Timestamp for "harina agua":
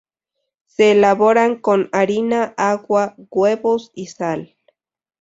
1.91-3.13